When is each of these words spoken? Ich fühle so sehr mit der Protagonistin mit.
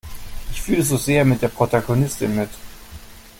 Ich 0.51 0.63
fühle 0.63 0.81
so 0.81 0.97
sehr 0.97 1.25
mit 1.25 1.43
der 1.43 1.49
Protagonistin 1.49 2.33
mit. 2.35 2.49